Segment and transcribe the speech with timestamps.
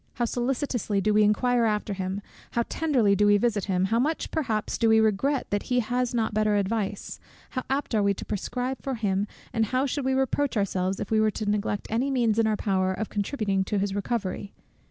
[0.15, 4.31] How solicitously do we inquire after him, how tenderly do we visit him, how much
[4.31, 7.19] perhaps do we regret that he has not better advice,
[7.51, 11.11] how apt are we to prescribe for him, and how should we reproach ourselves, if
[11.11, 14.53] we were to neglect any means in our power of contributing to his recovery!